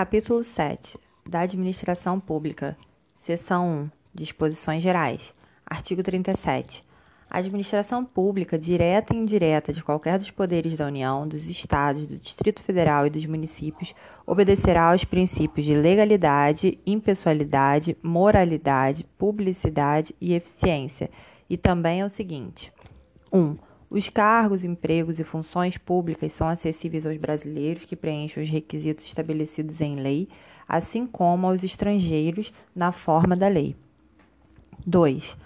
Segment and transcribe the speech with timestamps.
[0.00, 0.98] Capítulo 7
[1.28, 2.74] da Administração Pública.
[3.18, 3.90] Seção 1.
[4.14, 5.34] Disposições Gerais.
[5.66, 6.82] Artigo 37.
[7.28, 12.16] A administração pública, direta e indireta, de qualquer dos poderes da União, dos Estados, do
[12.16, 13.94] Distrito Federal e dos municípios,
[14.26, 21.10] obedecerá aos princípios de legalidade, impessoalidade, moralidade, publicidade e eficiência,
[21.46, 22.72] e também ao seguinte:
[23.30, 23.38] 1.
[23.38, 23.58] Um,
[23.90, 29.80] os cargos, empregos e funções públicas são acessíveis aos brasileiros que preenchem os requisitos estabelecidos
[29.80, 30.28] em lei,
[30.68, 33.74] assim como aos estrangeiros na forma da lei.
[34.86, 35.36] 2.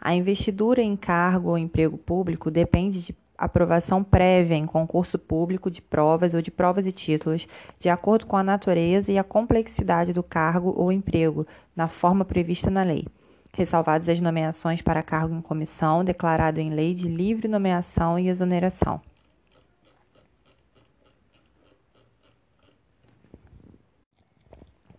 [0.00, 5.80] A investidura em cargo ou emprego público depende de aprovação prévia em concurso público de
[5.80, 7.46] provas ou de provas e títulos,
[7.78, 12.68] de acordo com a natureza e a complexidade do cargo ou emprego, na forma prevista
[12.68, 13.06] na lei
[13.52, 19.00] ressalvadas as nomeações para cargo em comissão, declarado em lei de livre nomeação e exoneração.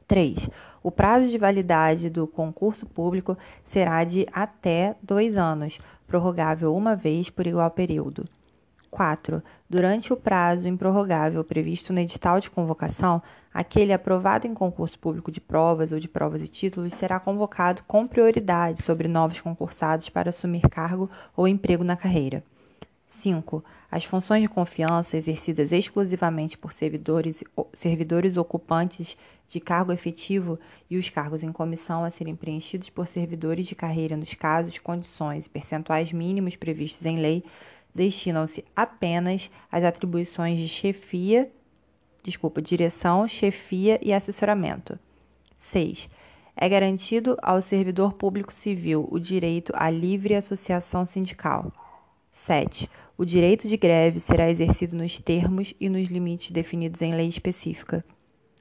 [0.07, 0.47] Três.
[0.83, 7.29] O prazo de validade do concurso público será de até dois anos, prorrogável uma vez
[7.29, 8.25] por igual período.
[8.93, 9.41] 4.
[9.67, 15.41] Durante o prazo improrrogável previsto no edital de convocação, aquele aprovado em concurso público de
[15.41, 20.69] provas ou de provas e títulos será convocado com prioridade sobre novos concursados para assumir
[20.69, 22.43] cargo ou emprego na carreira.
[23.09, 23.63] 5.
[23.89, 31.09] As funções de confiança exercidas exclusivamente por servidores, servidores ocupantes de cargo efetivo e os
[31.09, 36.11] cargos em comissão a serem preenchidos por servidores de carreira nos casos, condições e percentuais
[36.11, 37.43] mínimos previstos em lei
[37.93, 41.51] destinam-se apenas às atribuições de chefia,
[42.23, 44.97] desculpa, direção, chefia e assessoramento.
[45.59, 46.09] 6.
[46.55, 51.71] É garantido ao servidor público civil o direito à livre associação sindical.
[52.31, 52.89] 7.
[53.17, 58.03] O direito de greve será exercido nos termos e nos limites definidos em lei específica.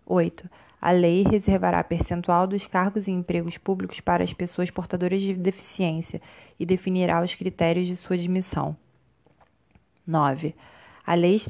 [0.07, 0.49] 8.
[0.81, 6.21] A lei reservará percentual dos cargos e empregos públicos para as pessoas portadoras de deficiência
[6.59, 8.77] e definirá os critérios de sua admissão.
[10.07, 10.55] 9.
[11.05, 11.41] A lei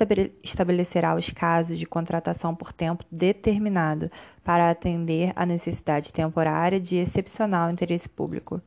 [0.42, 4.10] estabelecerá os casos de contratação por tempo determinado
[4.42, 8.62] para atender à necessidade temporária de excepcional interesse público.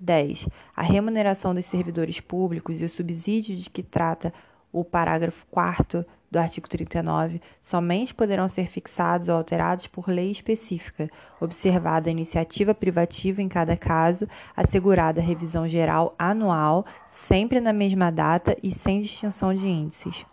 [0.00, 0.48] 10.
[0.74, 4.32] A remuneração dos servidores públicos e o subsídio de que trata
[4.72, 6.04] o parágrafo 4
[6.36, 11.10] do artigo 39 somente poderão ser fixados ou alterados por lei específica,
[11.40, 18.12] observada a iniciativa privativa em cada caso, assegurada a revisão geral anual, sempre na mesma
[18.12, 20.26] data e sem distinção de índices.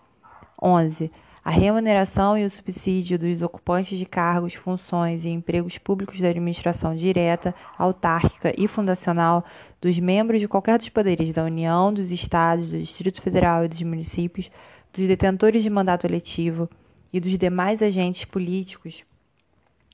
[0.61, 1.09] 11.
[1.45, 6.95] A remuneração e o subsídio dos ocupantes de cargos, funções e empregos públicos da administração
[6.95, 9.43] direta, autárquica e fundacional,
[9.81, 13.81] dos membros de qualquer dos poderes da União, dos Estados, do Distrito Federal e dos
[13.81, 14.49] municípios,
[14.93, 16.69] dos detentores de mandato eletivo
[17.11, 19.03] e dos demais agentes políticos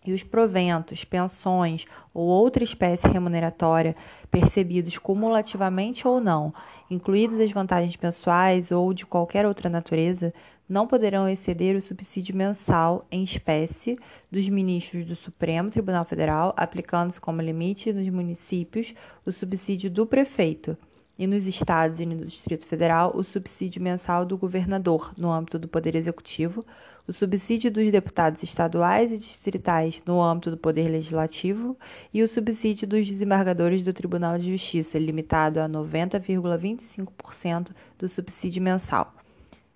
[0.05, 3.95] e os proventos, pensões ou outra espécie remuneratória
[4.29, 6.53] percebidos cumulativamente ou não,
[6.89, 10.33] incluídas as vantagens pessoais ou de qualquer outra natureza,
[10.67, 13.97] não poderão exceder o subsídio mensal em espécie
[14.31, 18.93] dos ministros do Supremo Tribunal Federal, aplicando-se como limite nos municípios
[19.25, 20.77] o subsídio do prefeito
[21.19, 25.68] e nos estados e no Distrito Federal o subsídio mensal do governador no âmbito do
[25.68, 26.66] Poder Executivo,
[27.06, 31.78] o subsídio dos deputados estaduais e distritais no âmbito do Poder Legislativo
[32.13, 39.13] e o subsídio dos desembargadores do Tribunal de Justiça, limitado a 90,25% do subsídio mensal,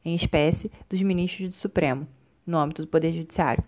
[0.06, 2.08] em espécie, dos ministros do Supremo,
[2.48, 3.66] no âmbito do Poder Judiciário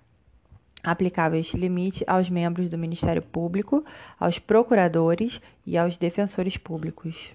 [0.81, 3.83] aplicável este limite aos membros do Ministério Público,
[4.19, 7.33] aos procuradores e aos defensores públicos.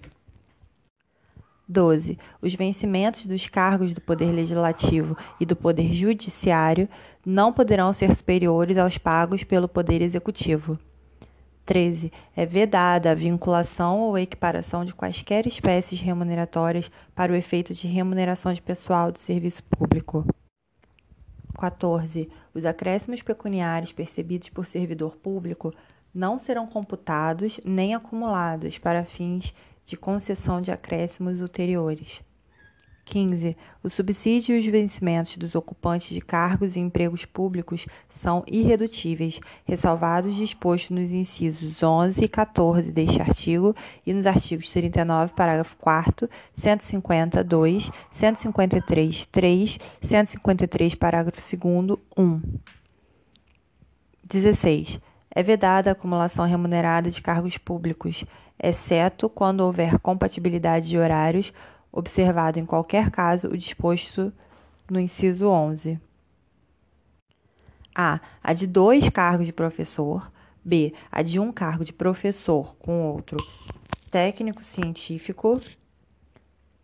[1.71, 2.19] 12.
[2.41, 6.87] Os vencimentos dos cargos do Poder Legislativo e do Poder Judiciário
[7.25, 10.77] não poderão ser superiores aos pagos pelo Poder Executivo.
[11.65, 12.11] 13.
[12.35, 18.53] É vedada a vinculação ou equiparação de quaisquer espécies remuneratórias para o efeito de remuneração
[18.53, 20.25] de pessoal do serviço público.
[21.57, 22.29] 14.
[22.53, 25.73] Os acréscimos pecuniários percebidos por servidor público
[26.13, 29.53] não serão computados nem acumulados para fins
[29.85, 32.21] de concessão de acréscimos ulteriores.
[33.11, 33.57] 15.
[33.83, 40.33] O subsídio e os vencimentos dos ocupantes de cargos e empregos públicos são irredutíveis, ressalvados
[40.35, 43.75] disposto nos incisos 11 e 14 deste artigo
[44.05, 52.41] e nos artigos 39, parágrafo 4 150, 2, 153, 3, 153, parágrafo 2 1.
[54.23, 55.10] 16.
[55.33, 58.25] É vedada a acumulação remunerada de cargos públicos,
[58.61, 61.53] exceto quando houver compatibilidade de horários,
[61.91, 64.31] observado em qualquer caso o disposto
[64.89, 65.97] no inciso 11.
[67.95, 68.19] A.
[68.43, 70.31] A de dois cargos de professor.
[70.63, 70.93] B.
[71.11, 73.37] A de um cargo de professor com outro
[74.11, 75.59] técnico científico.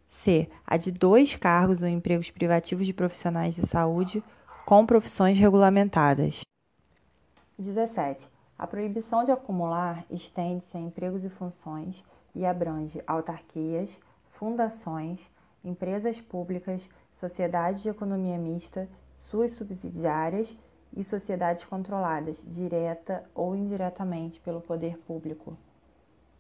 [0.10, 0.50] C.
[0.66, 4.24] A de dois cargos ou empregos privativos de profissionais de saúde
[4.66, 6.42] com profissões regulamentadas.
[7.60, 8.37] 17.
[8.60, 13.96] A proibição de acumular estende-se a empregos e funções e abrange autarquias,
[14.32, 15.20] fundações,
[15.64, 16.82] empresas públicas,
[17.20, 20.52] sociedades de economia mista, suas subsidiárias
[20.96, 25.56] e sociedades controladas, direta ou indiretamente, pelo poder público.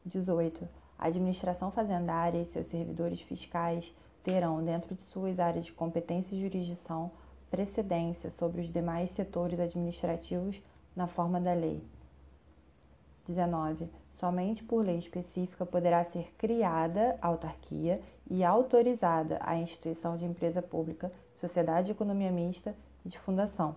[0.03, 0.67] 18.
[0.97, 3.93] A administração fazendária e seus servidores fiscais
[4.23, 7.11] terão, dentro de suas áreas de competência e jurisdição,
[7.51, 10.59] precedência sobre os demais setores administrativos
[10.95, 11.79] na forma da lei.
[13.27, 13.89] 19.
[14.15, 21.12] Somente por lei específica poderá ser criada autarquia e autorizada a instituição de empresa pública,
[21.35, 22.75] sociedade de economia mista
[23.06, 23.75] e de fundação,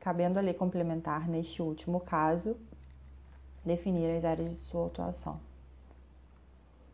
[0.00, 2.56] cabendo a lei complementar, neste último caso,
[3.64, 5.40] definir as áreas de sua atuação.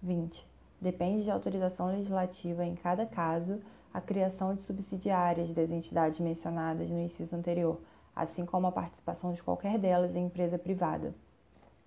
[0.03, 0.47] 20.
[0.81, 3.61] Depende de autorização legislativa em cada caso
[3.93, 7.81] a criação de subsidiárias das entidades mencionadas no inciso anterior,
[8.15, 11.15] assim como a participação de qualquer delas em empresa privada.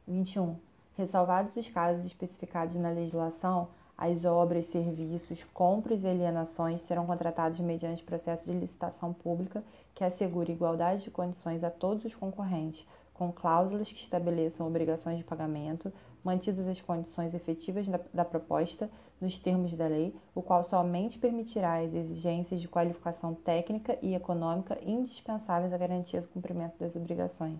[0.08, 0.56] 21.
[0.96, 3.68] Ressalvados os casos especificados na legislação,
[3.98, 9.64] as obras, serviços, compras e alienações serão contratados mediante processo de licitação pública
[9.96, 15.24] que assegure igualdade de condições a todos os concorrentes, com cláusulas que estabeleçam obrigações de
[15.24, 15.92] pagamento,
[16.24, 18.90] mantidas as condições efetivas da, da, proposta
[19.20, 24.78] nos termos da lei, o qual somente permitirá as exigências de qualificação técnica e econômica
[24.84, 27.60] indispensáveis à garantia do cumprimento das obrigações.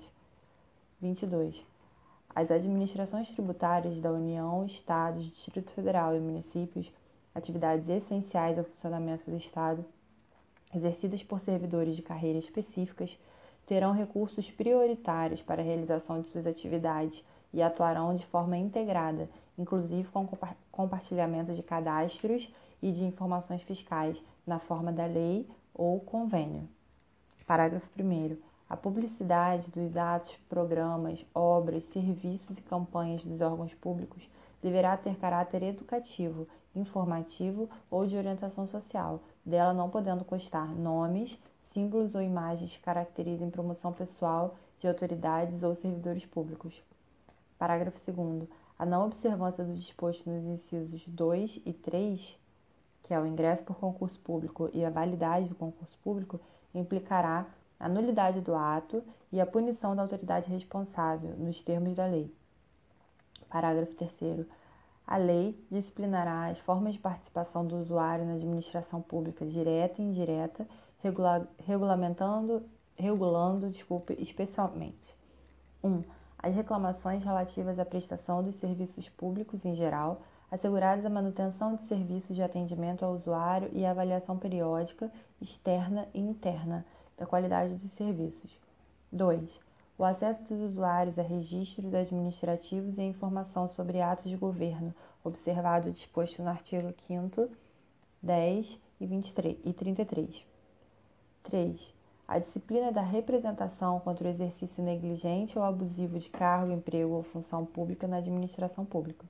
[1.02, 1.77] 22.
[2.38, 6.88] As administrações tributárias da União, Estados, Distrito Federal e municípios,
[7.34, 9.84] atividades essenciais ao funcionamento do Estado,
[10.72, 13.18] exercidas por servidores de carreira específicas,
[13.66, 20.08] terão recursos prioritários para a realização de suas atividades e atuarão de forma integrada, inclusive
[20.10, 20.30] com
[20.72, 22.48] compartilhamento de cadastros
[22.84, 26.70] e de informações fiscais na forma da lei ou convênio.
[27.48, 28.38] Parágrafo 1.
[28.70, 34.30] A publicidade dos atos, programas, obras, serviços e campanhas dos órgãos públicos
[34.62, 41.38] deverá ter caráter educativo, informativo ou de orientação social, dela não podendo constar nomes,
[41.74, 46.84] símbolos ou imagens que caracterizem promoção pessoal de autoridades ou servidores públicos.
[47.58, 48.50] Parágrafo 2.
[48.78, 52.38] A não observância do disposto nos incisos 2 e 3,
[53.04, 56.40] que é o ingresso por concurso público e a validade do concurso público,
[56.76, 57.48] implicará
[57.80, 62.34] a nulidade do ato e a punição da autoridade responsável, nos termos da lei.
[63.50, 64.46] Parágrafo 3.
[65.06, 70.68] A lei disciplinará as formas de participação do usuário na administração pública direta e indireta,
[71.00, 72.64] regula regulamentando,
[72.96, 75.16] regulando, desculpe, especialmente.
[75.84, 75.90] 1.
[75.90, 76.04] Um,
[76.40, 80.22] as reclamações relativas à prestação dos serviços públicos em geral,
[80.52, 86.86] asseguradas a manutenção de serviços de atendimento ao usuário e avaliação periódica, externa e interna,
[87.18, 88.52] da qualidade dos serviços.
[89.12, 89.50] 2.
[89.98, 94.94] O acesso dos usuários a registros administrativos e a informação sobre atos de governo,
[95.24, 97.50] observado disposto no artigo 5
[98.22, 100.46] 10 e, 23, e 33.
[101.44, 101.94] 3.
[102.28, 107.66] A disciplina da representação contra o exercício negligente ou abusivo de cargo, emprego ou função
[107.66, 109.26] pública na administração pública.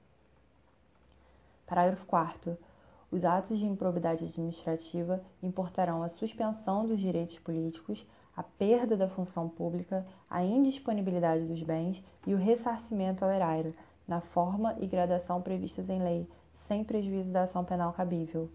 [1.67, 2.57] Parágrafo 4
[3.09, 9.47] os atos de improbidade administrativa importarão a suspensão dos direitos políticos, a perda da função
[9.47, 13.73] pública, a indisponibilidade dos bens e o ressarcimento ao erário,
[14.07, 16.27] na forma e gradação previstas em lei,
[16.67, 18.49] sem prejuízo da ação penal cabível.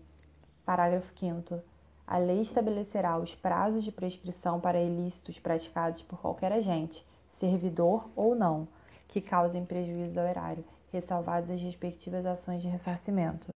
[0.65, 1.61] Parágrafo 5.
[2.07, 7.05] A lei estabelecerá os prazos de prescrição para ilícitos praticados por qualquer agente,
[7.41, 8.69] servidor ou não,
[9.09, 13.52] que causem prejuízo ao erário, ressalvadas as respectivas ações de ressarcimento.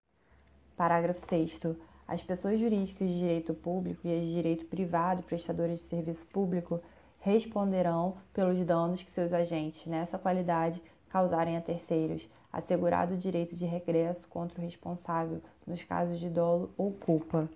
[0.76, 1.59] Parágrafo 6.
[2.06, 6.80] As pessoas jurídicas de direito público e as de direito privado prestadoras de serviço público
[7.21, 13.64] responderão pelos danos que seus agentes, nessa qualidade, causarem a terceiros, assegurado o direito de
[13.64, 17.49] regresso contra o responsável nos casos de dolo ou culpa.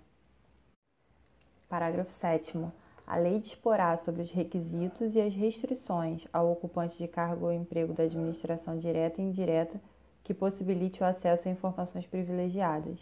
[1.69, 2.57] Parágrafo 7.
[3.05, 7.93] A lei disporá sobre os requisitos e as restrições ao ocupante de cargo ou emprego
[7.93, 9.79] da administração direta e indireta
[10.23, 12.99] que possibilite o acesso a informações privilegiadas.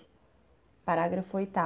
[0.85, 1.57] Parágrafo 8.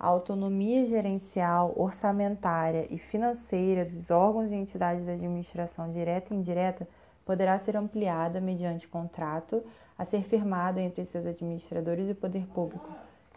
[0.00, 6.88] A autonomia gerencial, orçamentária e financeira dos órgãos e entidades da administração direta e indireta
[7.24, 9.62] poderá ser ampliada mediante contrato
[9.98, 12.88] a ser firmado entre seus administradores e o poder público,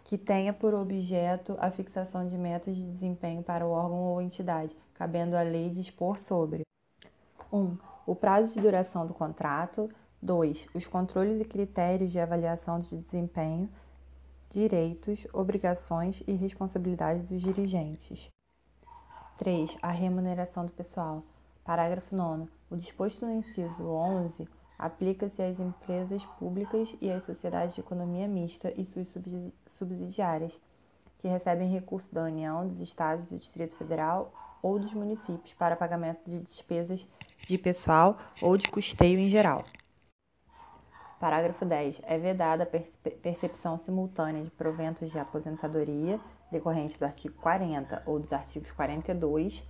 [0.04, 4.76] que tenha por objeto a fixação de metas de desempenho para o órgão ou entidade,
[4.94, 6.62] cabendo à lei dispor sobre
[7.52, 7.58] 1.
[7.58, 9.90] Um, o prazo de duração do contrato.
[10.22, 10.68] 2.
[10.72, 13.68] Os controles e critérios de avaliação de desempenho,
[14.48, 18.30] direitos, obrigações e responsabilidades dos dirigentes.
[19.38, 19.76] 3.
[19.82, 21.24] A remuneração do pessoal.
[21.64, 22.48] Parágrafo 9.
[22.70, 24.48] O disposto no inciso 11
[24.78, 29.08] aplica-se às empresas públicas e às sociedades de economia mista e suas
[29.66, 30.56] subsidiárias,
[31.18, 36.20] que recebem recursos da União, dos Estados, do Distrito Federal ou dos municípios para pagamento
[36.28, 37.04] de despesas
[37.40, 39.64] de pessoal ou de custeio em geral.
[41.22, 42.02] Parágrafo 10.
[42.02, 46.18] É vedada a percepção simultânea de proventos de aposentadoria
[46.50, 49.62] decorrente do artigo 40 ou dos artigos 42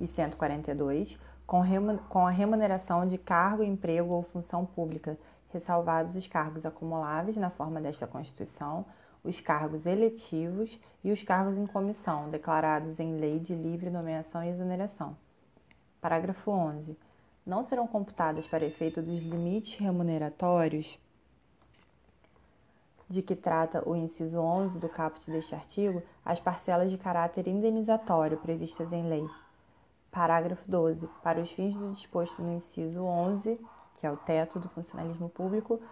[0.00, 5.18] e 142 com a remuneração de cargo, emprego ou função pública,
[5.52, 8.86] ressalvados os cargos acumuláveis na forma desta Constituição,
[9.24, 14.50] os cargos eletivos e os cargos em comissão, declarados em lei de livre nomeação e
[14.50, 15.16] exoneração.
[16.00, 16.96] Parágrafo 11.
[17.50, 20.96] Não serão computadas para efeito dos limites remuneratórios
[23.08, 28.38] de que trata o inciso 11 do caput deste artigo as parcelas de caráter indenizatório
[28.38, 29.28] previstas em lei.
[30.12, 31.08] Parágrafo 12.
[31.24, 33.58] Para os fins do disposto no inciso 11,
[33.98, 35.82] que é o teto do funcionalismo público,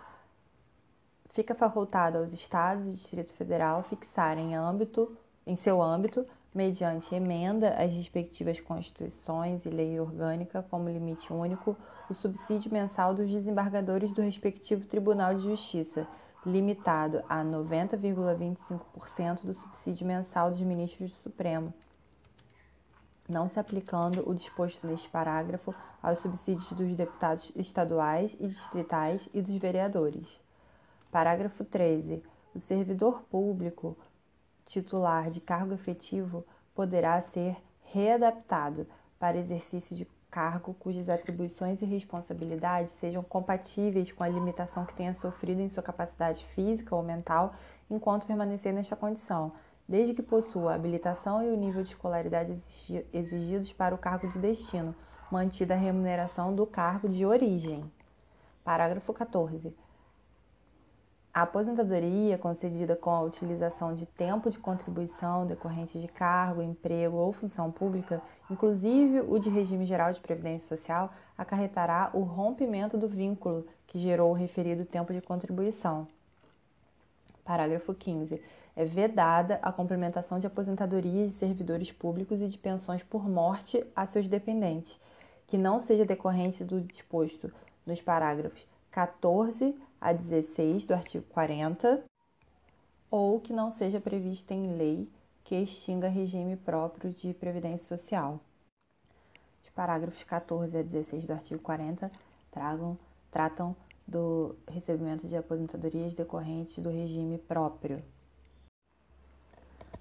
[1.31, 5.11] fica facultado aos Estados e Distrito Federal fixarem em, âmbito,
[5.45, 6.25] em seu âmbito,
[6.55, 11.77] mediante emenda às respectivas constituições e lei orgânica, como limite único,
[12.09, 16.07] o subsídio mensal dos desembargadores do respectivo Tribunal de Justiça,
[16.45, 21.75] limitado a 90,25% do subsídio mensal dos ministros do Supremo
[23.29, 29.43] não se aplicando o disposto neste parágrafo aos subsídios dos deputados estaduais e distritais e
[29.43, 30.27] dos vereadores.
[31.13, 32.23] Parágrafo 13.
[32.55, 33.97] O servidor público
[34.69, 38.87] titular de cargo efetivo poderá ser readaptado
[39.19, 45.15] para exercício de cargo cujas atribuições e responsabilidades sejam compatíveis com a limitação que tenha
[45.15, 47.55] sofrido em sua capacidade física ou mental
[47.91, 49.53] enquanto permanecer nesta condição
[49.89, 52.63] desde que possua a habilitação e o nível de escolaridade
[53.13, 54.95] exigidos para o cargo de destino,
[55.33, 57.91] mantida a remuneração do cargo de origem.
[58.63, 59.75] Parágrafo 14.
[61.39, 67.33] A aposentadoria concedida com a utilização de tempo de contribuição decorrente de cargo, emprego ou
[67.33, 73.65] função pública, inclusive o de regime geral de previdência social, acarretará o rompimento do vínculo
[73.87, 76.09] que gerou o referido tempo de contribuição.
[77.45, 78.43] Parágrafo 15
[78.75, 84.07] é vedada a complementação de aposentadorias de servidores públicos e de pensões por morte a
[84.07, 85.01] seus dependentes,
[85.47, 87.53] que não seja decorrente do disposto
[87.87, 92.03] nos parágrafos 14 a 16 do artigo 40
[93.11, 95.09] ou que não seja prevista em lei
[95.45, 98.39] que extinga regime próprio de previdência social.
[99.65, 102.11] Os parágrafos 14 a 16 do artigo 40
[102.51, 102.99] tragam,
[103.31, 103.75] tratam
[104.07, 108.03] do recebimento de aposentadorias decorrentes do regime próprio.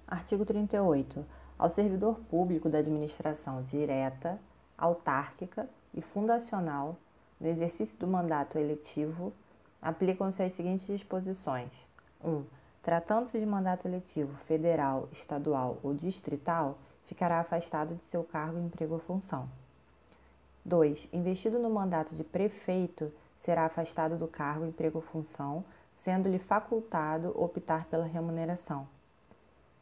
[0.06, 1.24] Artigo 38.
[1.58, 4.38] Ao servidor público da administração direta,
[4.76, 6.96] autárquica e fundacional,
[7.40, 9.32] no exercício do mandato eletivo,
[9.80, 11.70] aplicam-se as seguintes disposições:
[12.22, 12.30] 1.
[12.30, 12.44] Um,
[12.82, 19.00] Tratando-se de mandato eletivo federal, estadual ou distrital, ficará afastado de seu cargo, emprego ou
[19.00, 19.48] função.
[20.64, 21.08] 2.
[21.12, 25.64] Investido no mandato de prefeito, será afastado do cargo, emprego ou função,
[26.04, 28.86] sendo-lhe facultado optar pela remuneração.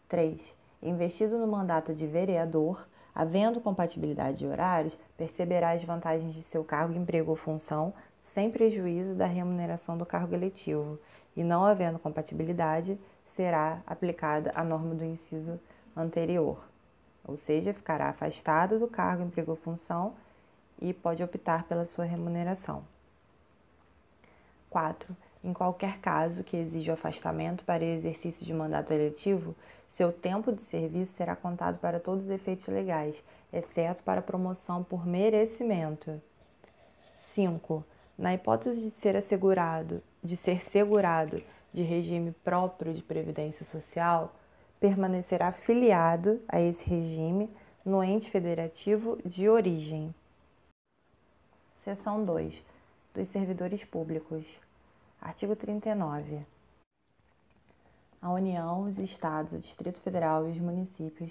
[0.08, 0.40] 3.
[0.82, 6.94] Investido no mandato de vereador, havendo compatibilidade de horários, perceberá as vantagens de seu cargo,
[6.94, 7.94] emprego ou função,
[8.37, 10.99] sem prejuízo da remuneração do cargo eletivo,
[11.35, 12.99] e não havendo compatibilidade,
[13.35, 15.59] será aplicada a norma do inciso
[15.97, 16.62] anterior,
[17.26, 20.12] ou seja, ficará afastado do cargo, emprego ou função
[20.78, 22.85] e pode optar pela sua remuneração.
[24.69, 25.16] 4.
[25.43, 29.57] Em qualquer caso que exija o afastamento para exercício de mandato eletivo,
[29.95, 33.16] seu tempo de serviço será contado para todos os efeitos legais,
[33.50, 36.21] exceto para promoção por merecimento.
[37.35, 37.83] 5.
[38.18, 41.42] Na hipótese de ser assegurado, de ser segurado
[41.73, 44.35] de regime próprio de previdência social,
[44.80, 47.50] permanecerá filiado a esse regime
[47.85, 50.14] no ente federativo de origem.
[51.85, 52.54] Seção 2.
[53.14, 54.44] Dos servidores públicos.
[55.20, 56.40] Artigo 39.
[58.23, 61.30] A União, os Estados, o Distrito Federal e os municípios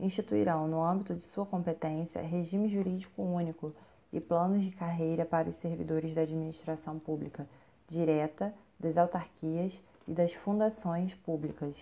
[0.00, 3.72] instituirão, no âmbito de sua competência, regime jurídico único
[4.12, 7.46] e planos de carreira para os servidores da administração pública
[7.88, 9.72] direta, das autarquias
[10.06, 11.74] e das fundações públicas.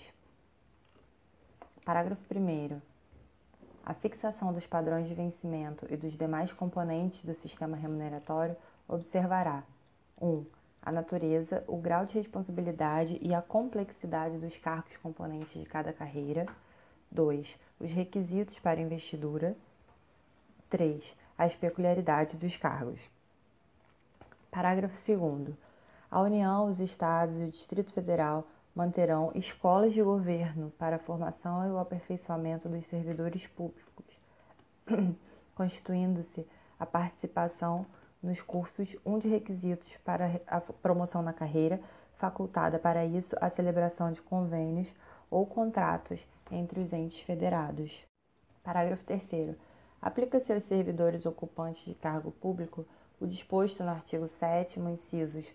[1.84, 2.80] Parágrafo 1.
[3.84, 8.56] A fixação dos padrões de vencimento e dos demais componentes do sistema remuneratório
[8.87, 9.64] observará
[10.20, 10.26] 1.
[10.26, 10.46] Um,
[10.82, 16.46] a natureza, o grau de responsabilidade e a complexidade dos cargos componentes de cada carreira.
[17.10, 17.46] 2.
[17.80, 19.56] Os requisitos para investidura.
[20.70, 21.16] 3.
[21.40, 23.00] As peculiaridades dos cargos.
[24.50, 25.56] Parágrafo 2.
[26.11, 31.66] A União, os Estados e o Distrito Federal manterão escolas de governo para a formação
[31.66, 34.04] e o aperfeiçoamento dos servidores públicos,
[35.56, 36.47] constituindo-se
[36.78, 37.87] a participação
[38.23, 41.80] nos cursos um de requisitos para a promoção na carreira,
[42.18, 44.94] facultada para isso a celebração de convênios
[45.30, 46.20] ou contratos
[46.52, 47.90] entre os entes federados.
[48.62, 49.56] Parágrafo 3
[50.00, 52.87] Aplica-se aos servidores ocupantes de cargo público
[53.21, 55.47] o disposto no artigo 7 incisos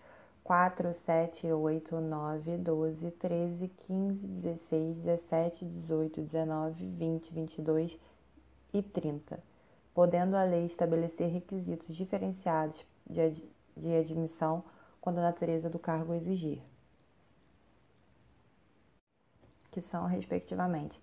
[0.43, 7.99] 4, 7, 8, 9, 12, 13, 15, 16, 17, 18, 19, 20, 22
[8.73, 9.39] e 30
[9.95, 13.41] podendo a lei estabelecer requisitos diferenciados de, ad
[13.77, 14.61] de admissão
[14.99, 16.61] quando a natureza do cargo exigir,
[19.71, 20.99] que são, respectivamente,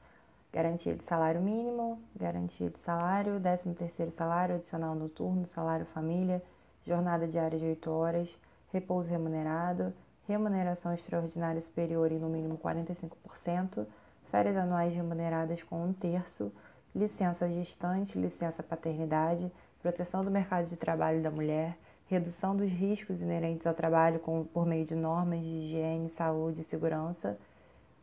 [0.52, 6.42] garantia de salário mínimo, garantia de salário, 13º salário adicional noturno, salário família,
[6.86, 8.28] jornada diária de 8 horas,
[8.70, 9.94] repouso remunerado,
[10.28, 13.86] remuneração extraordinária superior em no mínimo 45%,
[14.30, 16.52] férias anuais remuneradas com um terço,
[16.94, 21.78] licença gestante, licença paternidade, proteção do mercado de trabalho da mulher,
[22.08, 26.64] redução dos riscos inerentes ao trabalho com, por meio de normas de higiene, saúde e
[26.64, 27.38] segurança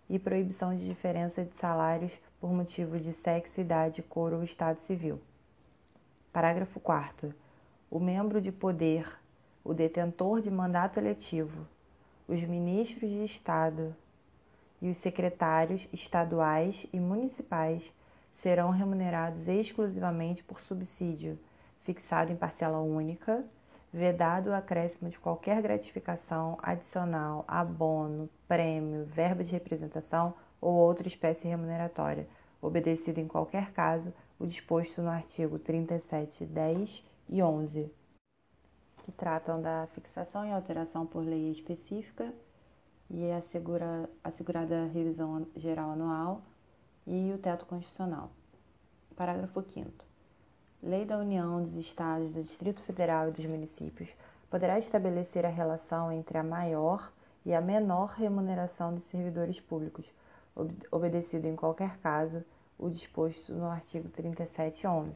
[0.10, 2.12] e proibição de diferença de salários
[2.42, 5.20] por motivo de sexo, idade, cor ou estado civil.
[6.34, 7.34] Parágrafo 4
[7.92, 9.08] O membro de poder,
[9.64, 11.68] o detentor de mandato eletivo,
[12.28, 13.96] os ministros de Estado
[14.82, 17.84] e os secretários estaduais e municipais
[18.42, 21.38] serão remunerados exclusivamente por subsídio
[21.84, 23.44] fixado em parcela única,
[23.92, 31.48] vedado o acréscimo de qualquer gratificação adicional, abono, prêmio, verba de representação ou outra espécie
[31.48, 32.28] remuneratória,
[32.62, 37.92] obedecido em qualquer caso o disposto no artigo 37, 10 e 11,
[39.04, 42.32] que tratam da fixação e alteração por lei específica
[43.10, 46.42] e assegura, assegurada revisão geral anual
[47.08, 48.30] e o teto constitucional.
[49.16, 50.09] Parágrafo 5
[50.82, 54.10] Lei da União dos Estados, do Distrito Federal e dos municípios
[54.50, 57.12] poderá estabelecer a relação entre a maior
[57.46, 60.06] e a menor remuneração dos servidores públicos,
[60.90, 62.46] obedecido em qualquer caso
[62.78, 65.14] o disposto no artigo 3711,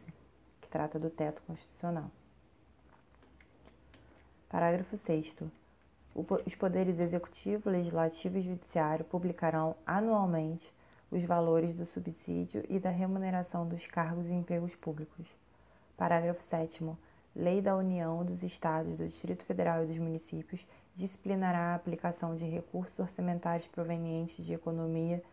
[0.59, 2.11] que trata do teto constitucional.
[4.49, 5.33] Parágrafo 6
[6.45, 10.69] Os poderes executivo, legislativo e judiciário publicarão anualmente
[11.09, 15.25] os valores do subsídio e da remuneração dos cargos e empregos públicos.
[16.03, 16.83] Parágrafo 7.
[17.33, 20.59] Lei da União dos Estados, do Distrito Federal e dos Municípios
[20.97, 25.23] disciplinará a aplicação de recursos orçamentários provenientes de economia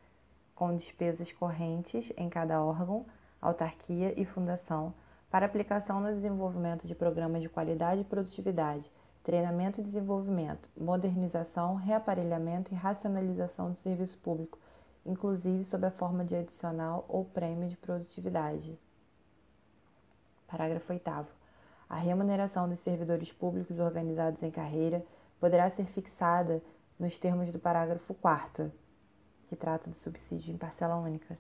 [0.54, 3.04] com despesas correntes em cada órgão,
[3.42, 4.94] autarquia e fundação
[5.28, 8.88] para aplicação no desenvolvimento de programas de qualidade e produtividade,
[9.24, 14.56] treinamento e desenvolvimento, modernização, reaparelhamento e racionalização do serviço público
[15.04, 18.78] inclusive sob a forma de adicional ou prêmio de produtividade.
[20.50, 21.10] Parágrafo 8.
[21.88, 25.04] A remuneração dos servidores públicos organizados em carreira
[25.38, 26.60] poderá ser fixada
[26.98, 28.70] nos termos do parágrafo 4,
[29.48, 31.38] que trata do subsídio em parcela única.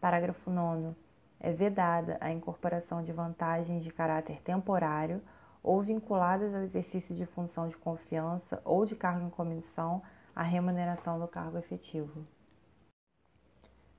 [0.00, 0.94] Parágrafo 9.
[1.40, 5.20] É vedada a incorporação de vantagens de caráter temporário
[5.62, 10.02] ou vinculadas ao exercício de função de confiança ou de cargo em comissão
[10.36, 12.26] à remuneração do cargo efetivo.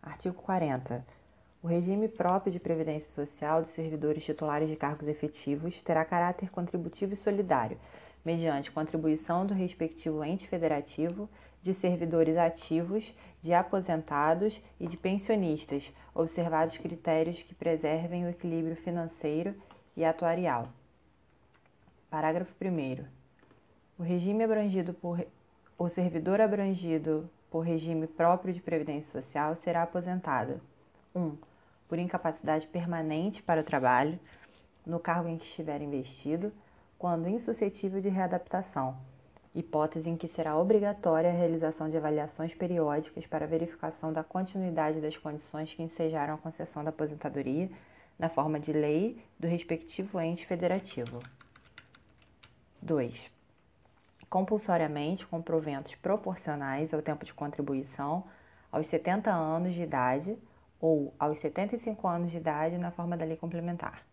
[0.01, 1.22] Artigo 40.
[1.63, 7.13] O regime próprio de previdência social dos servidores titulares de cargos efetivos terá caráter contributivo
[7.13, 7.79] e solidário,
[8.25, 11.29] mediante contribuição do respectivo ente federativo,
[11.61, 13.09] de servidores ativos,
[13.41, 19.55] de aposentados e de pensionistas, observados critérios que preservem o equilíbrio financeiro
[19.95, 20.67] e atuarial.
[22.09, 23.05] Parágrafo 1.
[23.97, 25.25] O regime abrangido por
[25.77, 30.59] o servidor abrangido por regime próprio de previdência social será aposentada
[31.15, 31.21] 1.
[31.21, 31.37] Um,
[31.93, 34.19] por incapacidade permanente para o trabalho,
[34.83, 36.51] no cargo em que estiver investido,
[36.97, 38.97] quando insuscetível de readaptação,
[39.53, 45.15] hipótese em que será obrigatória a realização de avaliações periódicas para verificação da continuidade das
[45.15, 47.69] condições que ensejaram a concessão da aposentadoria,
[48.17, 51.21] na forma de lei do respectivo ente federativo.
[52.81, 53.31] 2
[54.31, 58.23] compulsoriamente com proventos proporcionais ao tempo de contribuição,
[58.71, 60.35] aos 70 anos de idade
[60.83, 64.05] ou aos 75 anos de idade na forma da lei complementar.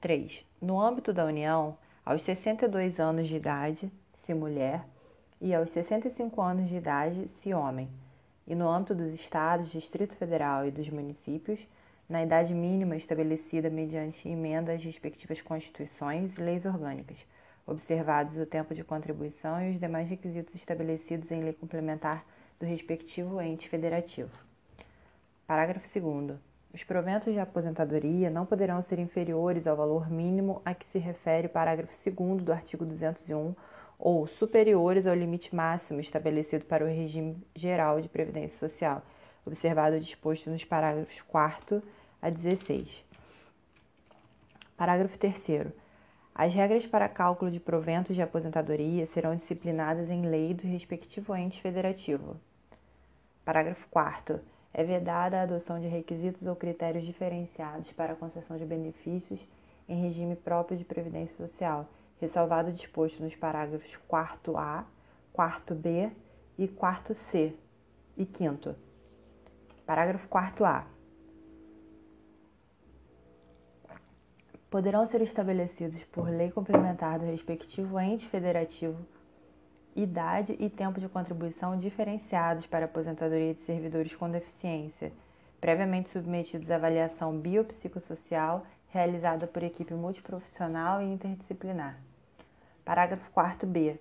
[0.00, 0.46] 3.
[0.62, 4.82] No âmbito da União, aos 62 anos de idade, se mulher,
[5.38, 7.86] e aos 65 anos de idade, se homem,
[8.46, 11.60] e no âmbito dos estados, Distrito Federal e dos municípios,
[12.08, 17.18] na idade mínima estabelecida mediante emenda às respectivas constituições e leis orgânicas,
[17.66, 22.24] observados o tempo de contribuição e os demais requisitos estabelecidos em lei complementar
[22.58, 24.49] do respectivo ente federativo.
[25.50, 26.38] Parágrafo 2.
[26.72, 31.48] Os proventos de aposentadoria não poderão ser inferiores ao valor mínimo a que se refere
[31.48, 33.56] o parágrafo 2 do artigo 201
[33.98, 39.02] ou superiores ao limite máximo estabelecido para o regime geral de previdência social,
[39.44, 41.82] observado o disposto nos parágrafos 4
[42.22, 43.04] a 16.
[44.76, 45.66] Parágrafo 3
[46.32, 51.60] As regras para cálculo de proventos de aposentadoria serão disciplinadas em lei do respectivo ente
[51.60, 52.36] federativo.
[53.44, 54.40] Parágrafo 4
[54.72, 59.40] é vedada a adoção de requisitos ou critérios diferenciados para a concessão de benefícios
[59.88, 61.88] em regime próprio de previdência social,
[62.20, 64.84] ressalvado o disposto nos parágrafos 4A,
[65.34, 66.12] 4B
[66.58, 67.52] e 4C
[68.16, 68.74] e 5
[69.84, 70.84] Parágrafo 4A.
[74.70, 79.04] Poderão ser estabelecidos por lei complementar do respectivo ente federativo
[79.94, 85.12] idade e tempo de contribuição diferenciados para a aposentadoria de servidores com deficiência,
[85.60, 91.98] previamente submetidos à avaliação biopsicossocial realizada por equipe multiprofissional e interdisciplinar.
[92.84, 93.98] Parágrafo 4b.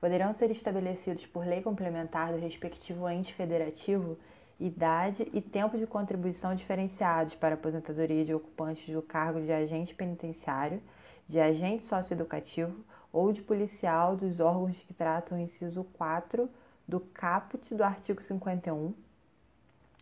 [0.00, 4.18] Poderão ser estabelecidos por lei complementar do respectivo ente federativo
[4.60, 9.92] idade e tempo de contribuição diferenciados para a aposentadoria de ocupantes do cargo de agente
[9.94, 10.80] penitenciário,
[11.28, 12.72] de agente socioeducativo
[13.12, 16.48] ou de policial dos órgãos que tratam o inciso 4
[16.88, 18.94] do caput do artigo 51,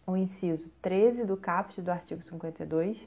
[0.07, 2.99] o inciso 13 do caput do artigo 52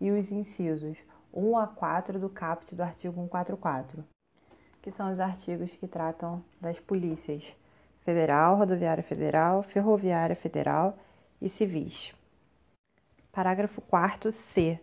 [0.00, 0.96] e os incisos
[1.32, 4.04] 1 a 4 do caput do artigo 144,
[4.82, 7.42] que são os artigos que tratam das polícias
[8.04, 10.96] federal, rodoviária federal, ferroviária federal
[11.40, 12.14] e civis.
[13.32, 14.80] Parágrafo 4 C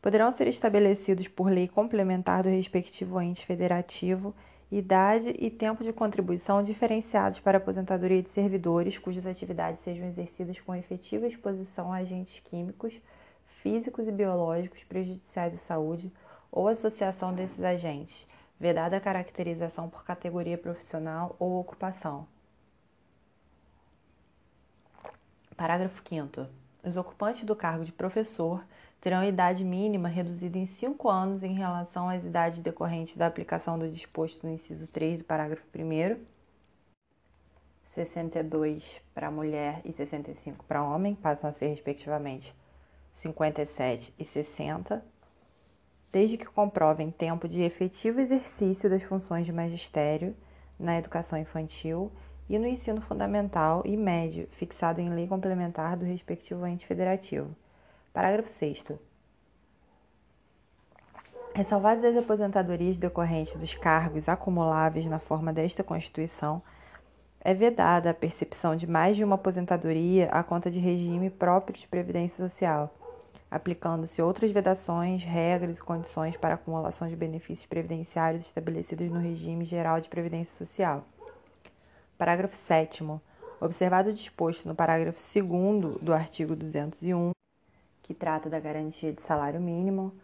[0.00, 4.34] poderão ser estabelecidos por lei complementar do respectivo ente federativo
[4.70, 10.60] idade e tempo de contribuição diferenciados para a aposentadoria de servidores cujas atividades sejam exercidas
[10.60, 12.92] com efetiva exposição a agentes químicos,
[13.62, 16.12] físicos e biológicos prejudiciais à saúde
[16.52, 18.26] ou associação desses agentes,
[18.60, 22.26] vedada a caracterização por categoria profissional ou ocupação.
[25.56, 26.46] Parágrafo 5
[26.84, 28.62] Os ocupantes do cargo de professor
[29.00, 33.88] terão idade mínima reduzida em 5 anos em relação às idades decorrentes da aplicação do
[33.88, 36.38] disposto no inciso 3 do parágrafo 1
[37.94, 42.54] 62 para mulher e 65 para homem, passam a ser respectivamente
[43.16, 45.04] 57 e 60,
[46.12, 50.36] desde que comprovem tempo de efetivo exercício das funções de magistério
[50.78, 52.12] na educação infantil
[52.48, 57.54] e no ensino fundamental e médio, fixado em lei complementar do respectivo ente federativo.
[58.12, 58.84] Parágrafo 6.
[61.54, 66.62] Ressalvadas as aposentadorias decorrentes dos cargos acumuláveis na forma desta Constituição,
[67.40, 71.86] é vedada a percepção de mais de uma aposentadoria à conta de regime próprio de
[71.86, 72.94] previdência social,
[73.50, 80.00] aplicando-se outras vedações, regras e condições para acumulação de benefícios previdenciários estabelecidos no regime geral
[80.00, 81.04] de previdência social.
[82.16, 83.04] Parágrafo 7.
[83.60, 87.32] Observado o disposto no parágrafo 2 do artigo 201,
[88.08, 90.14] que trata da garantia de salário mínimo,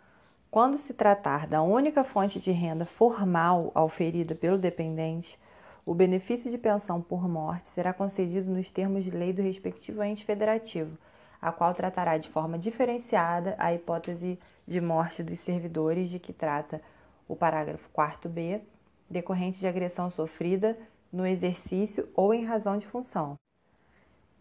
[0.50, 5.38] quando se tratar da única fonte de renda formal auferida pelo dependente,
[5.84, 10.24] o benefício de pensão por morte será concedido nos termos de lei do respectivo ente
[10.24, 10.96] federativo,
[11.42, 16.80] a qual tratará de forma diferenciada a hipótese de morte dos servidores de que trata
[17.28, 18.62] o parágrafo 4b,
[19.10, 20.74] decorrente de agressão sofrida
[21.12, 23.34] no exercício ou em razão de função,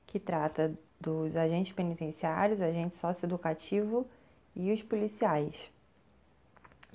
[0.08, 4.08] que trata dos agentes penitenciários, agente socioeducativo
[4.56, 5.54] e os policiais.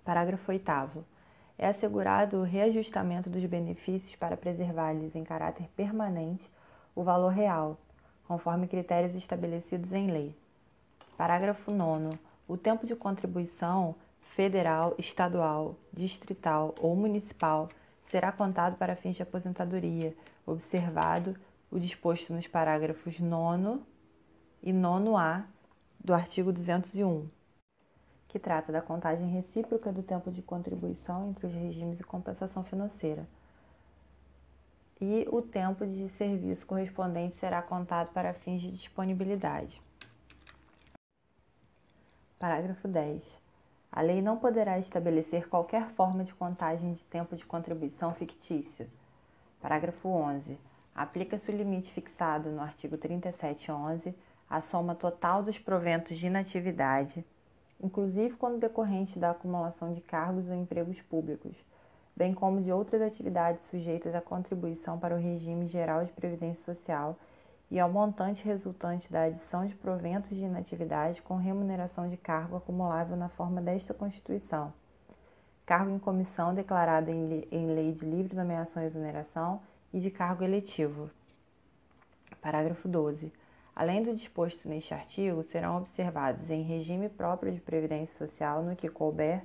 [0.03, 1.05] Parágrafo 8.
[1.59, 6.49] É assegurado o reajustamento dos benefícios para preservar-lhes em caráter permanente
[6.94, 7.77] o valor real,
[8.27, 10.35] conforme critérios estabelecidos em lei.
[11.16, 12.18] Parágrafo 9.
[12.47, 13.94] O tempo de contribuição
[14.35, 17.68] federal, estadual, distrital ou municipal
[18.11, 20.16] será contado para fins de aposentadoria,
[20.47, 21.37] observado
[21.71, 23.81] o disposto nos parágrafos 9
[24.62, 25.44] e 9A
[25.99, 27.29] do artigo 201,
[28.29, 33.27] que trata da contagem recíproca do tempo de contribuição entre os regimes e compensação financeira.
[35.01, 39.81] e o tempo de serviço correspondente será contado para fins de disponibilidade.
[42.38, 43.23] Parágrafo 10.
[43.92, 48.88] A lei não poderá estabelecer qualquer forma de contagem de tempo de contribuição fictício.
[49.61, 50.59] Parágrafo 11.
[50.94, 54.14] Aplica-se o limite fixado no artigo 3711
[54.49, 57.25] à soma total dos proventos de inatividade,
[57.83, 61.55] inclusive quando decorrente da acumulação de cargos ou empregos públicos,
[62.17, 67.17] bem como de outras atividades sujeitas à contribuição para o regime geral de previdência social
[67.71, 73.17] e ao montante resultante da adição de proventos de inatividade com remuneração de cargo acumulável
[73.17, 74.73] na forma desta Constituição.
[75.67, 79.61] Cargo em comissão declarado em, lei de livre nomeação e exoneração
[79.93, 81.11] e de cargo eletivo.
[82.41, 83.31] Parágrafo 12.
[83.79, 88.88] Além do disposto neste artigo, serão observados em regime próprio de previdência social, no que
[88.88, 89.41] couber,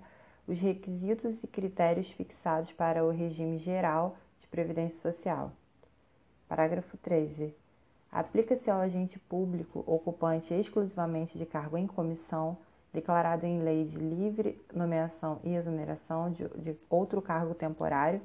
[0.47, 5.51] os requisitos e critérios fixados para o regime geral de previdência social.
[6.49, 7.53] Parágrafo 13.
[8.11, 12.57] Aplica-se ao agente público ocupante exclusivamente de cargo em comissão,
[12.91, 18.19] declarado em lei de livre nomeação e exoneração de, de outro cargo temporário,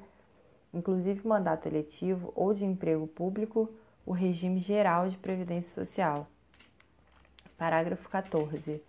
[0.73, 3.69] inclusive mandato eletivo ou de emprego público,
[4.09, 6.25] o regime geral de previdência social.
[7.55, 8.81] Parágrafo 14.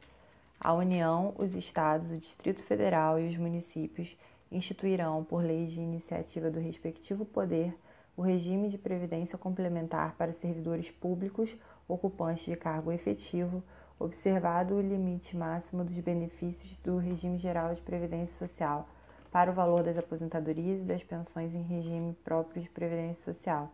[0.59, 4.17] A União, os Estados, o Distrito Federal e os municípios
[4.51, 7.77] instituirão, por lei de iniciativa do respectivo poder,
[8.17, 11.55] o regime de previdência complementar para servidores públicos
[11.87, 13.63] ocupantes de cargo efetivo,
[13.99, 18.89] observado o limite máximo dos benefícios do regime geral de previdência social
[19.31, 23.71] para o valor das aposentadorias e das pensões em regime próprio de previdência social,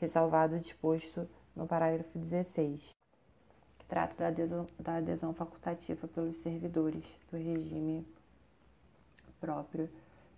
[0.00, 2.80] ressalvado o disposto no parágrafo 16,
[3.78, 8.06] que trata da adesão, da adesão facultativa pelos servidores do regime
[9.40, 9.88] próprio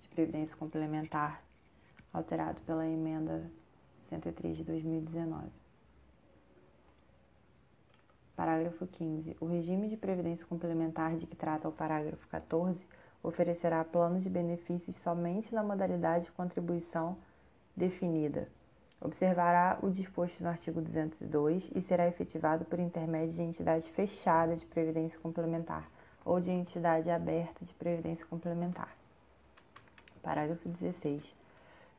[0.02, 1.42] de previdência complementar
[2.12, 3.50] alterado pela emenda
[4.08, 5.46] 103 de 2019.
[8.36, 9.36] Parágrafo 15.
[9.40, 12.84] O regime de previdência complementar de que trata o parágrafo 14
[13.22, 17.16] oferecerá planos de benefícios somente na modalidade de contribuição
[17.76, 18.48] definida.
[19.04, 24.64] Observará o disposto no artigo 202 e será efetivado por intermédio de entidade fechada de
[24.64, 25.90] previdência complementar
[26.24, 28.96] ou de entidade aberta de previdência complementar.
[30.22, 31.42] Parágrafo 16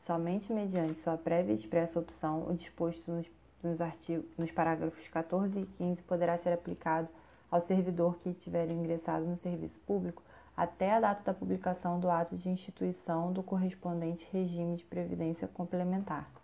[0.05, 3.25] somente mediante sua prévia e expressa opção, o disposto nos,
[3.61, 7.07] nos, artigos, nos parágrafos 14 e 15 poderá ser aplicado
[7.49, 10.23] ao servidor que tiver ingressado no serviço público
[10.55, 16.42] até a data da publicação do ato de instituição do correspondente regime de previdência complementar.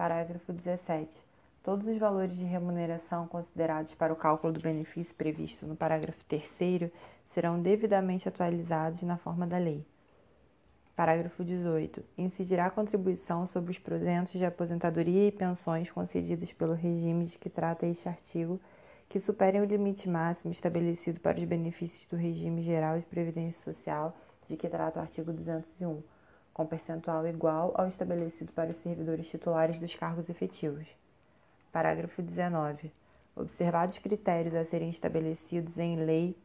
[0.00, 1.10] Parágrafo 17.
[1.62, 6.90] Todos os valores de remuneração considerados para o cálculo do benefício previsto no parágrafo 3
[7.28, 9.84] serão devidamente atualizados na forma da lei.
[10.96, 12.02] Parágrafo 18.
[12.16, 17.84] Incidirá contribuição sobre os proventos de aposentadoria e pensões concedidas pelo regime de que trata
[17.84, 18.58] este artigo,
[19.06, 24.16] que superem o limite máximo estabelecido para os benefícios do regime geral de previdência social
[24.48, 26.02] de que trata o artigo 201,
[26.60, 30.86] com percentual igual ao estabelecido para os servidores titulares dos cargos efetivos.
[31.72, 32.92] Parágrafo 19.
[33.34, 36.36] Observados critérios a serem estabelecidos em lei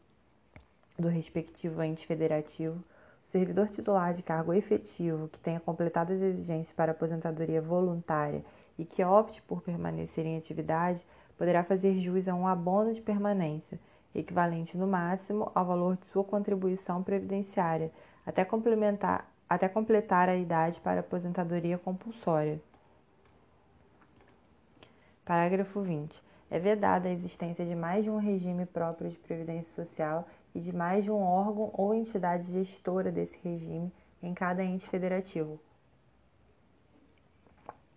[0.97, 2.81] do respectivo ente federativo,
[3.29, 8.41] servidor titular de cargo efetivo que tenha completado as exigências para aposentadoria voluntária
[8.79, 11.05] e que opte por permanecer em atividade
[11.37, 13.77] poderá fazer jus a um abono de permanência,
[14.13, 17.91] equivalente no máximo ao valor de sua contribuição previdenciária,
[18.25, 22.59] até, complementar, até completar a idade para aposentadoria compulsória.
[25.23, 26.23] Parágrafo 20.
[26.49, 30.71] É vedada a existência de mais de um regime próprio de previdência social e de
[30.71, 35.59] mais de um órgão ou entidade gestora desse regime em cada ente federativo,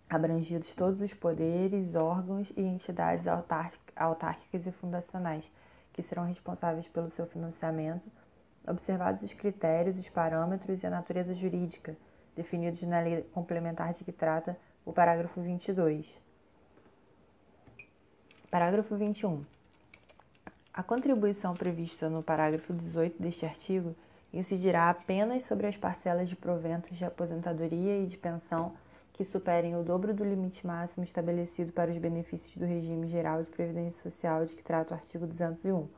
[0.09, 3.27] abrangidos todos os poderes, órgãos e entidades
[3.97, 5.45] autárquicas e fundacionais
[5.93, 8.07] que serão responsáveis pelo seu financiamento,
[8.69, 11.97] observados os critérios, os parâmetros e a natureza jurídica
[12.37, 16.07] definidos na lei complementar de que trata o parágrafo 22.
[18.51, 19.45] Parágrafo 21.
[20.73, 23.95] A contribuição prevista no parágrafo 18 deste artigo
[24.33, 28.75] incidirá apenas sobre as parcelas de proventos de aposentadoria e de pensão
[29.13, 33.51] que superem o dobro do limite máximo estabelecido para os benefícios do regime geral de
[33.51, 35.89] previdência social de que trata o artigo 201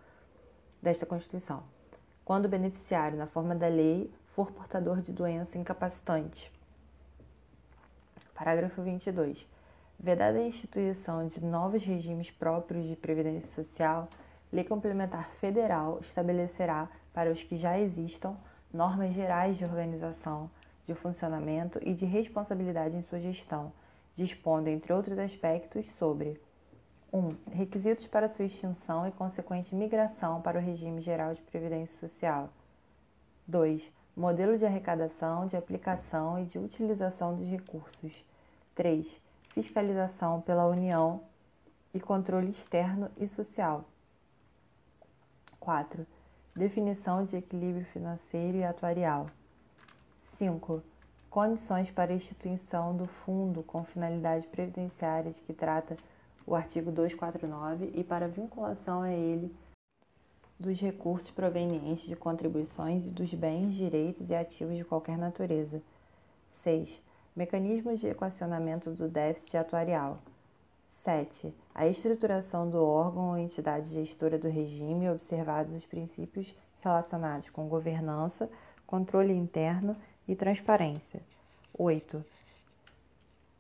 [0.81, 1.63] desta Constituição,
[2.31, 6.49] quando o beneficiário, na forma da lei, for portador de doença incapacitante.
[8.33, 9.45] Parágrafo 22.
[9.99, 14.09] Vedada a instituição de novos regimes próprios de previdência social,
[14.53, 18.37] Lei Complementar Federal estabelecerá, para os que já existam,
[18.73, 20.49] normas gerais de organização,
[20.87, 23.73] de funcionamento e de responsabilidade em sua gestão,
[24.17, 26.41] dispondo, entre outros aspectos, sobre
[27.13, 27.19] 1.
[27.19, 32.49] Um, requisitos para sua extinção e consequente migração para o regime geral de previdência social.
[33.47, 33.83] 2.
[34.17, 38.25] Modelo de arrecadação, de aplicação e de utilização dos recursos.
[38.75, 39.07] 3.
[39.55, 41.23] Fiscalização pela União
[41.93, 43.85] e controle externo e social.
[45.59, 46.07] 4.
[46.55, 49.27] Definição de equilíbrio financeiro e atuarial.
[50.39, 50.83] 5.
[51.29, 55.97] Condições para a instituição do fundo com finalidade previdenciária de que trata
[56.47, 59.55] o artigo 249 e para vinculação a ele
[60.59, 65.81] dos recursos provenientes de contribuições e dos bens, direitos e ativos de qualquer natureza.
[66.63, 67.03] 6.
[67.35, 70.19] Mecanismos de equacionamento do déficit atuarial.
[71.03, 71.55] 7.
[71.75, 78.51] A estruturação do órgão ou entidade gestora do regime, observados os princípios relacionados com governança,
[78.87, 79.97] controle interno
[80.29, 81.23] e transparência.
[81.73, 82.23] 8.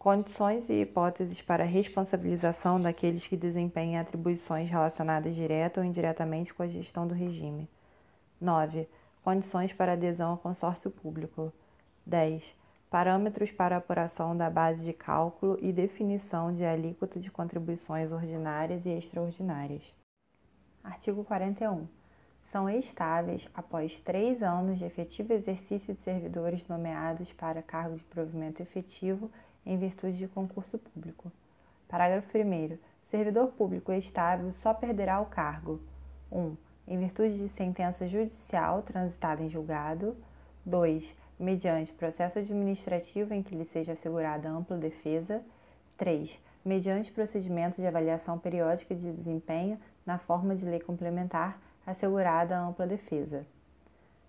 [0.01, 6.67] Condições e hipóteses para responsabilização daqueles que desempenhem atribuições relacionadas direta ou indiretamente com a
[6.67, 7.69] gestão do regime.
[8.41, 8.89] 9.
[9.23, 11.53] Condições para adesão ao consórcio público.
[12.07, 12.43] 10.
[12.89, 18.89] Parâmetros para apuração da base de cálculo e definição de alíquota de contribuições ordinárias e
[18.89, 19.95] extraordinárias.
[20.83, 21.87] Artigo 41
[22.51, 28.63] são estáveis após três anos de efetivo exercício de servidores nomeados para cargo de provimento
[28.63, 29.31] efetivo
[29.65, 31.31] em virtude de concurso público.
[31.89, 32.79] Parágrafo 1.
[33.03, 35.81] Servidor público estável só perderá o cargo:
[36.31, 36.39] 1.
[36.39, 40.17] Um, em virtude de sentença judicial transitada em julgado.
[40.65, 41.17] 2.
[41.39, 45.43] Mediante processo administrativo em que lhe seja assegurada ampla defesa.
[45.97, 46.31] 3.
[46.65, 53.47] Mediante procedimento de avaliação periódica de desempenho na forma de lei complementar assegurada ampla defesa.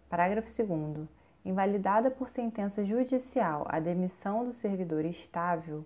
[0.09, 1.07] Parágrafo 2.
[1.43, 5.85] Invalidada por sentença judicial a demissão do servidor estável,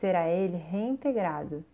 [0.00, 1.64] será ele reintegrado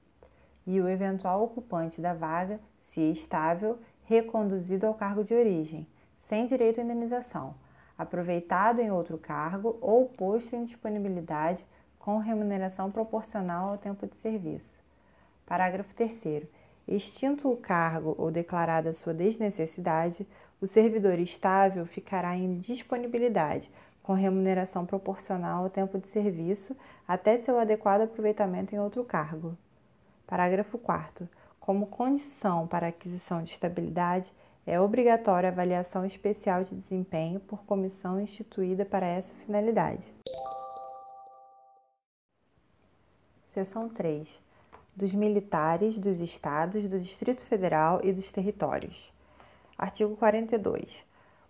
[0.66, 5.86] e o eventual ocupante da vaga, se estável, reconduzido ao cargo de origem,
[6.28, 7.54] sem direito à indenização,
[7.96, 11.64] aproveitado em outro cargo ou posto em disponibilidade
[11.98, 14.82] com remuneração proporcional ao tempo de serviço.
[15.46, 16.46] Parágrafo 3
[16.86, 20.26] Extinto o cargo ou declarada sua desnecessidade,
[20.62, 23.68] o servidor estável ficará em disponibilidade,
[24.00, 29.56] com remuneração proporcional ao tempo de serviço, até seu adequado aproveitamento em outro cargo.
[30.26, 31.28] Parágrafo 4.
[31.58, 34.32] Como condição para aquisição de estabilidade,
[34.64, 40.06] é obrigatória a avaliação especial de desempenho por comissão instituída para essa finalidade.
[43.52, 44.28] Seção 3
[44.94, 49.11] dos militares dos estados, do Distrito Federal e dos territórios.
[49.76, 51.04] Artigo 42.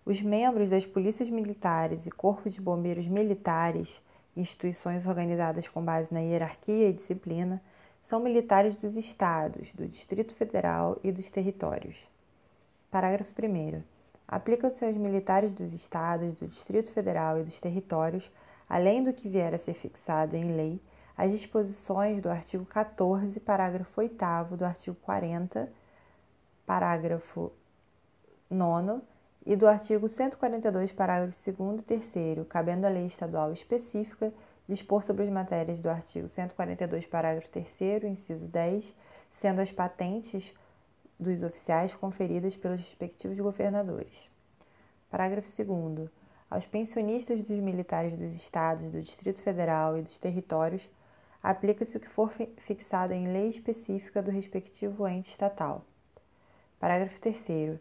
[0.05, 3.89] Os membros das polícias militares e corpos de bombeiros militares,
[4.35, 7.61] instituições organizadas com base na hierarquia e disciplina,
[8.09, 11.95] são militares dos estados, do Distrito Federal e dos territórios.
[12.91, 13.81] Parágrafo 1.
[14.27, 18.29] Aplicam-se aos militares dos estados, do Distrito Federal e dos territórios,
[18.69, 20.81] além do que vier a ser fixado em lei,
[21.15, 25.71] as disposições do artigo 14, parágrafo 8 do artigo 40,
[26.65, 27.51] parágrafo
[28.49, 29.01] 9
[29.45, 34.33] e do artigo 142, parágrafo 2 e 3, cabendo à lei estadual específica
[34.67, 38.95] dispor sobre as matérias do artigo 142, parágrafo 3 inciso 10,
[39.33, 40.53] sendo as patentes
[41.19, 44.29] dos oficiais conferidas pelos respectivos governadores.
[45.09, 46.09] Parágrafo 2
[46.49, 50.87] aos pensionistas dos militares dos estados, do Distrito Federal e dos territórios
[51.41, 55.83] aplica-se o que for fixado em lei específica do respectivo ente estatal.
[56.79, 57.79] Parágrafo 3.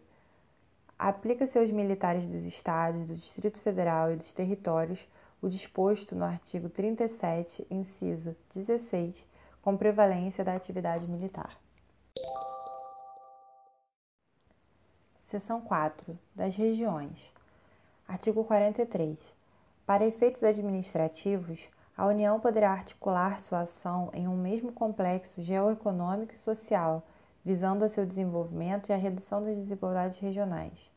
[0.99, 5.01] Aplica-se aos militares dos Estados, do Distrito Federal e dos territórios
[5.43, 9.27] o disposto no artigo 37, inciso 16,
[9.61, 11.57] com prevalência da atividade militar.
[15.29, 16.17] Seção 4.
[16.35, 17.19] Das regiões.
[18.07, 19.19] Artigo 43.
[19.85, 21.59] Para efeitos administrativos,
[21.97, 27.03] a União poderá articular sua ação em um mesmo complexo geoeconômico e social,
[27.45, 30.91] visando a seu desenvolvimento e a redução das desigualdades regionais.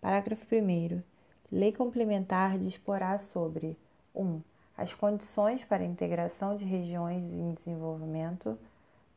[0.00, 1.02] Parágrafo 1.
[1.50, 3.76] Lei complementar disporá sobre
[4.14, 4.22] 1.
[4.22, 4.42] Um,
[4.76, 8.58] as condições para a integração de regiões em desenvolvimento.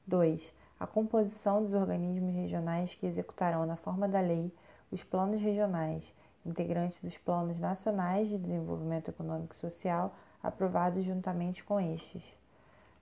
[0.05, 0.53] 2.
[0.79, 4.51] A composição dos organismos regionais que executarão, na forma da lei,
[4.91, 6.13] os planos regionais,
[6.45, 12.23] integrantes dos planos nacionais de desenvolvimento econômico e social aprovados juntamente com estes.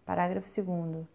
[0.05, 1.07] Parágrafo 2.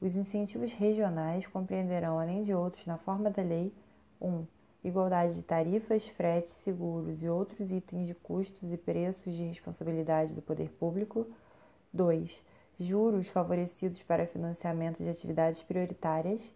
[0.00, 3.70] Os incentivos regionais compreenderão, além de outros, na forma da lei,
[4.18, 4.26] 1.
[4.26, 4.46] Um,
[4.82, 10.40] igualdade de tarifas, fretes, seguros e outros itens de custos e preços de responsabilidade do
[10.40, 11.26] poder público.
[11.92, 12.42] 2.
[12.78, 16.50] Juros favorecidos para financiamento de atividades prioritárias.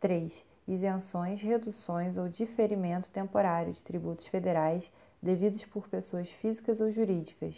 [0.00, 0.44] 3.
[0.66, 4.90] Isenções, reduções ou diferimento temporário de tributos federais
[5.22, 7.54] devidos por pessoas físicas ou jurídicas.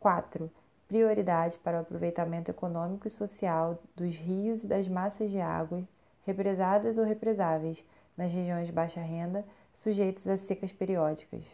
[0.00, 0.50] 4.
[0.88, 5.82] Prioridade para o aproveitamento econômico e social dos rios e das massas de água
[6.24, 7.84] represadas ou represáveis
[8.16, 9.44] nas regiões de baixa renda
[9.76, 11.44] sujeitas a secas periódicas.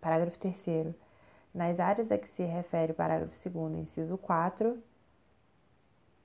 [0.00, 0.94] Parágrafo 3.
[1.52, 4.78] Nas áreas a que se refere o parágrafo 2, inciso 4,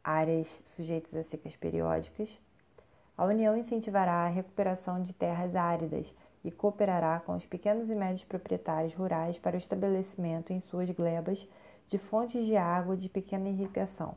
[0.03, 2.30] áreas sujeitas a secas periódicas,
[3.18, 6.13] a União incentivará a recuperação de terras áridas
[6.45, 11.45] e cooperará com os pequenos e médios proprietários rurais para o estabelecimento em suas glebas
[11.89, 14.15] de fontes de água de pequena irrigação